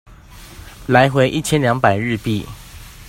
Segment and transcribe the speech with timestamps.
[0.87, 2.43] 來回一千兩百日幣